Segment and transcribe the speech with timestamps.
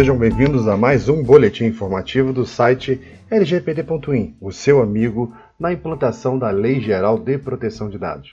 [0.00, 2.98] sejam bem-vindos a mais um boletim informativo do site
[3.30, 8.32] lgpd.in, o seu amigo na implantação da Lei Geral de Proteção de Dados.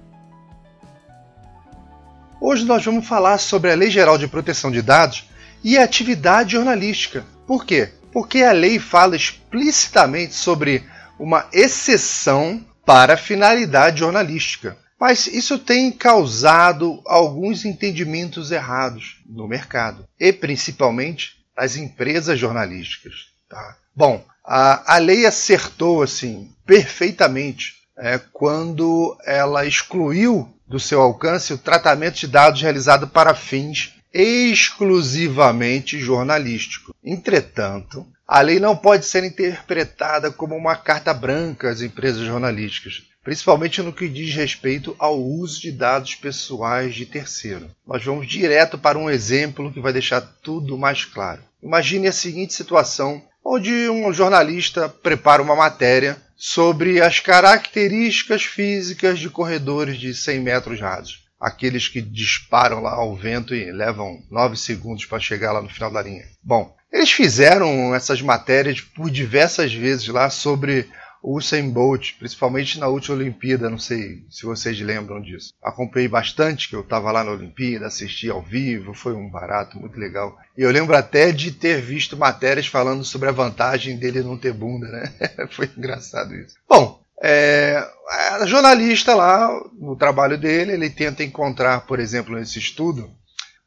[2.42, 5.30] Hoje nós vamos falar sobre a Lei Geral de Proteção de Dados
[5.64, 7.24] e a atividade jornalística.
[7.48, 7.92] Por quê?
[8.14, 10.84] porque a lei fala explicitamente sobre
[11.18, 14.78] uma exceção para finalidade jornalística.
[15.00, 23.14] Mas isso tem causado alguns entendimentos errados no mercado e principalmente nas empresas jornalísticas.
[23.50, 23.78] Tá?
[23.96, 31.58] Bom, a, a lei acertou assim perfeitamente é, quando ela excluiu do seu alcance o
[31.58, 36.96] tratamento de dados realizado para fins exclusivamente jornalístico.
[37.04, 43.80] Entretanto, a lei não pode ser interpretada como uma carta branca às empresas jornalísticas, principalmente
[43.84, 47.70] no que diz respeito ao uso de dados pessoais de terceiro.
[47.86, 51.44] Nós vamos direto para um exemplo que vai deixar tudo mais claro.
[51.62, 59.30] Imagine a seguinte situação onde um jornalista prepara uma matéria sobre as características físicas de
[59.30, 65.06] corredores de 100 metros rasos aqueles que disparam lá ao vento e levam nove segundos
[65.06, 66.24] para chegar lá no final da linha.
[66.42, 70.88] Bom, eles fizeram essas matérias por diversas vezes lá sobre
[71.24, 75.54] o Usain Bolt, principalmente na última Olimpíada, não sei se vocês lembram disso.
[75.64, 79.98] Acompanhei bastante, que eu estava lá na Olimpíada, assisti ao vivo, foi um barato, muito
[79.98, 80.38] legal.
[80.58, 84.54] E eu lembro até de ter visto matérias falando sobre a vantagem dele não ter
[84.54, 85.14] bunda, né?
[85.50, 86.56] foi engraçado isso.
[86.68, 89.50] Bom, é, a jornalista lá,
[89.80, 93.10] no trabalho dele, ele tenta encontrar, por exemplo, nesse estudo,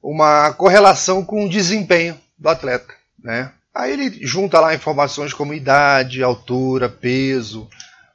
[0.03, 2.96] uma correlação com o desempenho do atleta.
[3.23, 3.51] Né?
[3.75, 7.69] Aí ele junta lá informações como idade, altura, peso,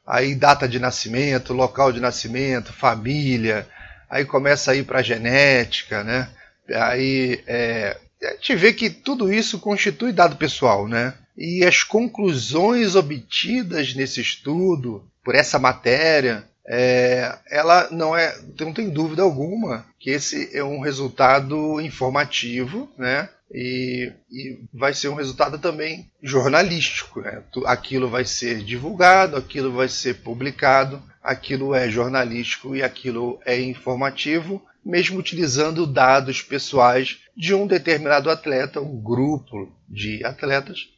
[0.06, 3.68] aí data de nascimento, local de nascimento, família,
[4.10, 6.30] aí começa a ir para genética, né?
[6.74, 11.14] Aí é, a gente vê que tudo isso constitui dado pessoal, né?
[11.38, 18.90] E as conclusões obtidas nesse estudo por essa matéria, é, ela não é, não tem
[18.90, 23.30] dúvida alguma que esse é um resultado informativo, né?
[23.54, 27.22] E, e, vai ser um resultado também jornalístico.
[27.22, 27.44] Né?
[27.66, 34.66] Aquilo vai ser divulgado, aquilo vai ser publicado, aquilo é jornalístico e aquilo é informativo,
[34.84, 40.90] mesmo utilizando dados pessoais de um determinado atleta, um grupo de atletas.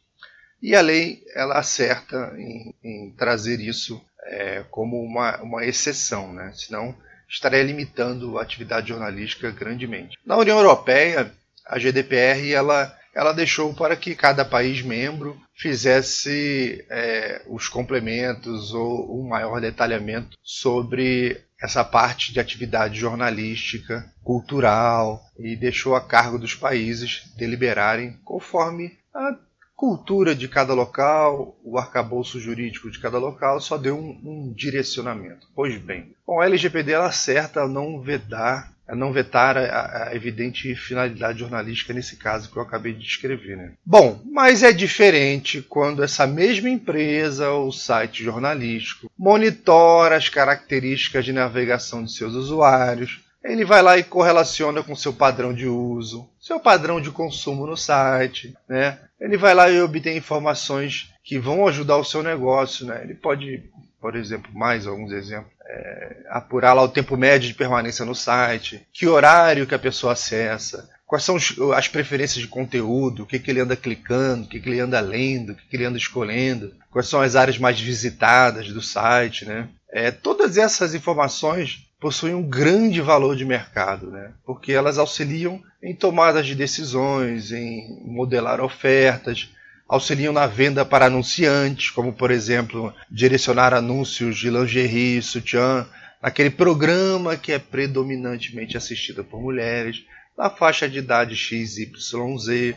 [0.62, 6.52] E a lei ela acerta em, em trazer isso é, como uma, uma exceção, né?
[6.54, 6.96] senão
[7.28, 10.16] estaria limitando a atividade jornalística grandemente.
[10.24, 11.32] Na União Europeia,
[11.66, 19.20] a GDPR ela, ela deixou para que cada país membro fizesse é, os complementos ou
[19.20, 26.54] um maior detalhamento sobre essa parte de atividade jornalística, cultural, e deixou a cargo dos
[26.54, 29.34] países deliberarem conforme a
[29.74, 35.46] cultura de cada local, o arcabouço jurídico de cada local só deu um, um direcionamento.
[35.54, 41.38] Pois bem, com a LGPD ela acerta não vedar, não vetar a, a, evidente finalidade
[41.38, 43.56] jornalística nesse caso que eu acabei de descrever.
[43.56, 43.72] Né?
[43.84, 51.32] Bom, mas é diferente quando essa mesma empresa ou site jornalístico monitora as características de
[51.32, 56.58] navegação de seus usuários, ele vai lá e correlaciona com seu padrão de uso, seu
[56.58, 58.98] padrão de consumo no site, né?
[59.20, 63.02] Ele vai lá e obtém informações que vão ajudar o seu negócio, né?
[63.04, 63.62] Ele pode,
[64.00, 68.86] por exemplo, mais alguns exemplos, é, apurar lá o tempo médio de permanência no site,
[68.92, 71.36] que horário que a pessoa acessa, quais são
[71.74, 75.00] as preferências de conteúdo, o que, que ele anda clicando, o que, que ele anda
[75.00, 79.44] lendo, o que, que ele anda escolhendo, quais são as áreas mais visitadas do site,
[79.44, 79.68] né?
[79.92, 84.32] É, todas essas informações possuem um grande valor de mercado, né?
[84.44, 89.48] porque elas auxiliam em tomadas de decisões, em modelar ofertas,
[89.88, 95.86] auxiliam na venda para anunciantes, como por exemplo direcionar anúncios de lingerie, sutiã,
[96.22, 100.04] naquele programa que é predominantemente assistido por mulheres,
[100.36, 102.74] na faixa de idade XYZ,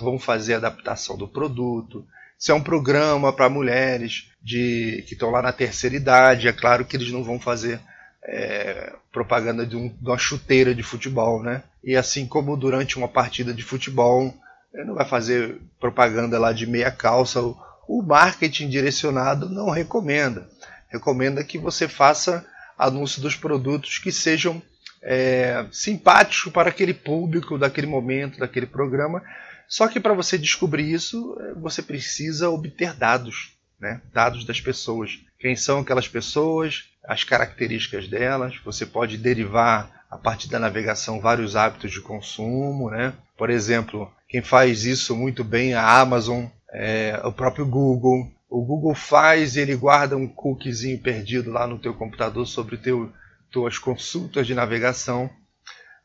[0.00, 2.06] vão fazer a adaptação do produto.
[2.38, 6.84] Se é um programa para mulheres de que estão lá na terceira idade, é claro
[6.84, 7.80] que eles não vão fazer
[8.22, 11.62] é, propaganda de, um, de, uma chuteira de futebol, né?
[11.82, 14.34] E assim como durante uma partida de futebol,
[14.72, 17.40] não vai fazer propaganda lá de meia calça.
[17.40, 17.56] O,
[17.88, 20.48] o marketing direcionado não recomenda.
[20.88, 22.44] Recomenda que você faça
[22.78, 24.62] anúncio dos produtos que sejam
[25.02, 29.22] é, simpáticos para aquele público, daquele momento, daquele programa.
[29.68, 34.00] Só que para você descobrir isso, é, você precisa obter dados, né?
[34.12, 35.18] dados das pessoas.
[35.38, 38.56] Quem são aquelas pessoas, as características delas.
[38.64, 43.14] Você pode derivar a partir da navegação vários hábitos de consumo, né?
[43.36, 48.28] Por exemplo, quem faz isso muito bem é a Amazon, é, o próprio Google.
[48.48, 53.12] O Google faz e ele guarda um cookiezinho perdido lá no teu computador sobre teu,
[53.50, 55.30] tuas consultas de navegação.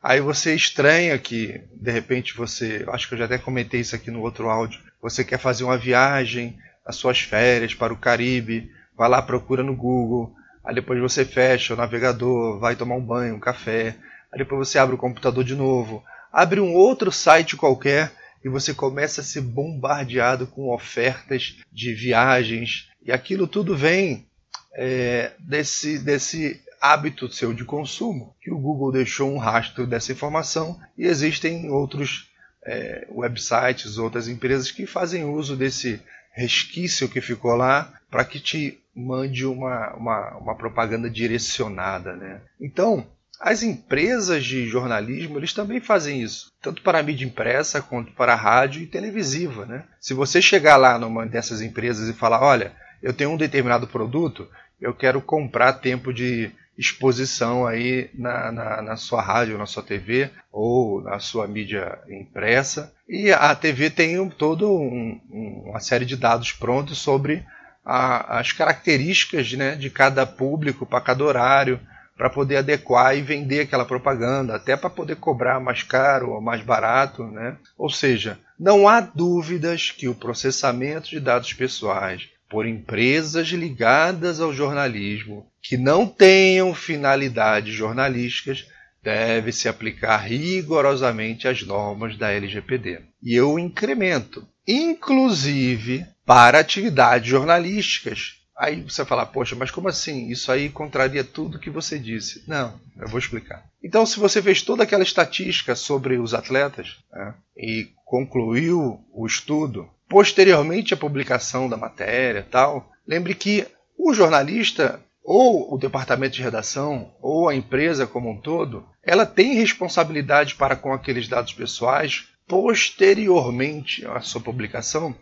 [0.00, 2.84] Aí você estranha que, de repente, você.
[2.88, 4.80] Acho que eu já até comentei isso aqui no outro áudio.
[5.02, 9.74] Você quer fazer uma viagem, as suas férias para o Caribe, vai lá, procura no
[9.74, 10.32] Google,
[10.66, 13.94] Aí depois você fecha o navegador, vai tomar um banho, um café.
[14.32, 16.02] Aí depois você abre o computador de novo,
[16.32, 18.12] abre um outro site qualquer
[18.44, 22.88] e você começa a ser bombardeado com ofertas de viagens.
[23.00, 24.26] E aquilo tudo vem
[24.74, 30.80] é, desse, desse hábito seu de consumo, que o Google deixou um rastro dessa informação
[30.98, 32.28] e existem outros
[32.64, 36.02] é, websites, outras empresas que fazem uso desse
[36.36, 42.14] resquício que ficou lá para que te mande uma, uma, uma propaganda direcionada.
[42.14, 42.40] Né?
[42.60, 43.06] Então,
[43.40, 48.34] as empresas de jornalismo eles também fazem isso, tanto para a mídia impressa quanto para
[48.34, 49.64] a rádio e televisiva.
[49.64, 49.84] Né?
[49.98, 52.72] Se você chegar lá numa dessas empresas e falar, olha,
[53.02, 54.48] eu tenho um determinado produto,
[54.80, 60.30] eu quero comprar tempo de exposição aí na, na, na, sua rádio, na sua TV
[60.52, 62.92] ou na sua mídia impressa.
[63.08, 65.20] E a TV tem um, todo um,
[65.66, 67.44] uma série de dados prontos sobre
[67.84, 71.80] a, as características né, de cada público para cada horário,
[72.16, 76.62] para poder adequar e vender aquela propaganda, até para poder cobrar mais caro ou mais
[76.62, 77.24] barato.
[77.24, 77.56] Né?
[77.76, 84.52] Ou seja, não há dúvidas que o processamento de dados pessoais por empresas ligadas ao
[84.52, 88.66] jornalismo que não tenham finalidades jornalísticas
[89.02, 93.00] deve se aplicar rigorosamente às normas da LGPD.
[93.22, 98.40] E eu incremento, inclusive para atividades jornalísticas.
[98.58, 100.28] Aí você fala, poxa, mas como assim?
[100.28, 102.42] Isso aí contraria tudo que você disse.
[102.48, 103.64] Não, eu vou explicar.
[103.82, 109.88] Então, se você fez toda aquela estatística sobre os atletas né, e concluiu o estudo,
[110.08, 113.66] posteriormente à publicação da matéria tal, lembre que
[113.98, 119.54] o jornalista ou o departamento de redação ou a empresa como um todo, ela tem
[119.54, 125.14] responsabilidade para com aqueles dados pessoais posteriormente à sua publicação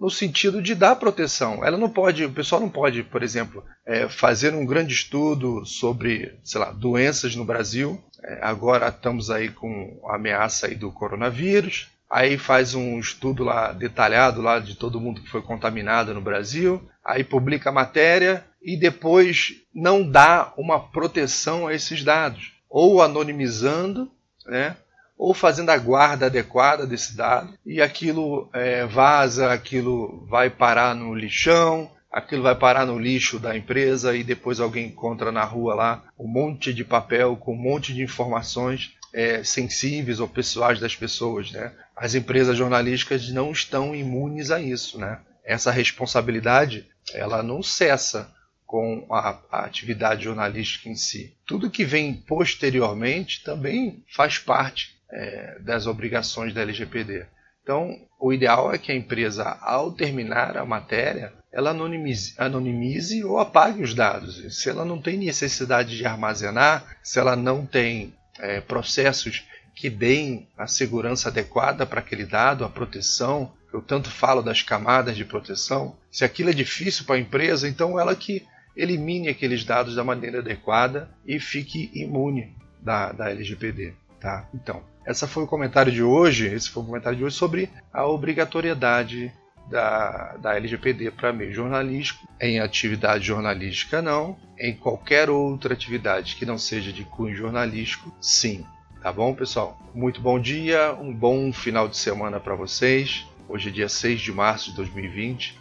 [0.00, 1.64] no sentido de dar proteção.
[1.64, 6.38] Ela não pode, o pessoal não pode, por exemplo, é, fazer um grande estudo sobre,
[6.42, 8.02] sei lá, doenças no Brasil.
[8.22, 11.88] É, agora estamos aí com a ameaça aí do coronavírus.
[12.10, 16.82] Aí faz um estudo lá detalhado lá de todo mundo que foi contaminado no Brasil.
[17.04, 24.10] Aí publica a matéria e depois não dá uma proteção a esses dados, ou anonimizando,
[24.46, 24.76] né?
[25.16, 31.14] ou fazendo a guarda adequada desse dado, e aquilo é, vaza, aquilo vai parar no
[31.14, 36.02] lixão, aquilo vai parar no lixo da empresa e depois alguém encontra na rua lá
[36.18, 41.52] um monte de papel com um monte de informações é, sensíveis ou pessoais das pessoas.
[41.52, 41.72] Né?
[41.96, 44.98] As empresas jornalísticas não estão imunes a isso.
[44.98, 45.20] Né?
[45.44, 48.32] Essa responsabilidade ela não cessa
[48.66, 51.36] com a, a, atividade jornalística em si.
[51.46, 57.26] Tudo que vem posteriormente também faz parte é, das obrigações da LGPD.
[57.62, 63.38] Então, o ideal é que a empresa, ao terminar a matéria, ela anonimize, anonimize ou
[63.38, 64.60] apague os dados.
[64.60, 70.48] Se ela não tem necessidade de armazenar, se ela não tem é, processos que deem
[70.56, 75.96] a segurança adequada para aquele dado, a proteção, eu tanto falo das camadas de proteção,
[76.10, 80.38] se aquilo é difícil para a empresa, então ela que elimine aqueles dados da maneira
[80.38, 83.94] adequada e fique imune da, da LGPD.
[84.20, 84.48] Tá?
[84.54, 86.46] Então, essa foi o comentário de hoje.
[86.46, 89.32] Esse foi o comentário de hoje sobre a obrigatoriedade
[89.68, 96.46] da, da LGPD para meio jornalístico, em atividade jornalística não, em qualquer outra atividade que
[96.46, 98.64] não seja de cunho jornalístico, sim.
[99.02, 99.78] Tá bom, pessoal?
[99.94, 103.26] Muito bom dia, um bom final de semana para vocês.
[103.46, 105.60] Hoje é dia 6 de março de 2020.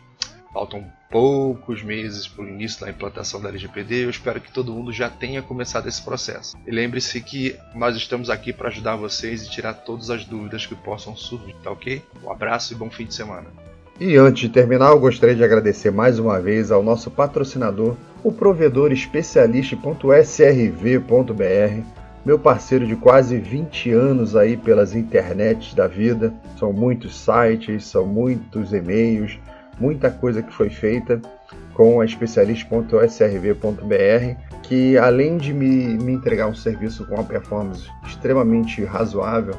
[0.54, 4.06] Faltam poucos meses para o início da implantação da LGPD.
[4.06, 6.56] Eu espero que todo mundo já tenha começado esse processo.
[6.66, 10.76] E lembre-se que nós estamos aqui para ajudar vocês e tirar todas as dúvidas que
[10.76, 12.02] possam surgir, tá ok?
[12.24, 13.52] Um abraço e bom fim de semana.
[14.00, 18.32] E antes de terminar, eu gostaria de agradecer mais uma vez ao nosso patrocinador, o
[18.32, 21.84] provedor especialista.srv.br,
[22.26, 26.34] meu parceiro de quase 20 anos aí pelas internets da vida.
[26.58, 29.38] São muitos sites, são muitos e-mails,
[29.80, 31.22] muita coisa que foi feita
[31.76, 38.84] com a especialista.srv.br, que além de me, me entregar um serviço com uma performance extremamente
[38.84, 39.54] razoável,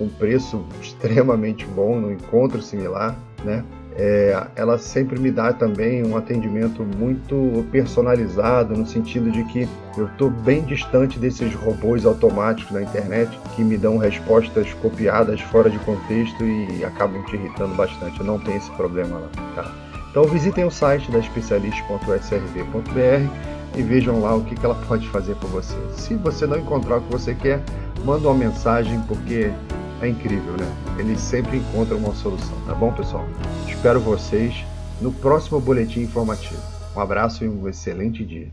[0.00, 3.64] um preço extremamente bom, no encontro similar, né?
[4.02, 10.06] É, ela sempre me dá também um atendimento muito personalizado, no sentido de que eu
[10.06, 15.78] estou bem distante desses robôs automáticos na internet que me dão respostas copiadas fora de
[15.80, 18.18] contexto e acabam te irritando bastante.
[18.18, 19.28] Eu não tenho esse problema lá.
[19.54, 19.70] Tá?
[20.10, 25.34] Então visitem o site da especialista.srv.br e vejam lá o que, que ela pode fazer
[25.34, 25.76] por você.
[25.92, 27.60] Se você não encontrar o que você quer,
[28.02, 29.52] manda uma mensagem porque
[30.00, 30.66] é incrível, né?
[30.98, 33.26] Eles sempre encontram uma solução, tá bom, pessoal?
[33.68, 34.64] Espero vocês
[35.00, 36.60] no próximo boletim informativo.
[36.96, 38.48] Um abraço e um excelente dia.